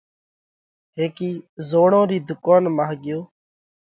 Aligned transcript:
هيڪِي 0.97 1.29
زوڙون 1.69 2.03
رِي 2.09 2.17
ڌُوڪونَ 2.27 2.63
مانه 2.77 2.95
ڳيو 3.03 3.19